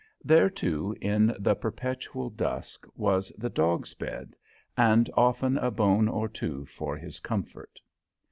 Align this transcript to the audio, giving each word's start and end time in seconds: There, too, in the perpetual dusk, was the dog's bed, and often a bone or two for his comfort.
There, 0.23 0.49
too, 0.49 0.95
in 0.99 1.35
the 1.37 1.53
perpetual 1.53 2.31
dusk, 2.31 2.87
was 2.95 3.31
the 3.37 3.51
dog's 3.51 3.93
bed, 3.93 4.35
and 4.75 5.07
often 5.15 5.59
a 5.59 5.69
bone 5.69 6.07
or 6.07 6.27
two 6.27 6.65
for 6.65 6.97
his 6.97 7.19
comfort. 7.19 7.79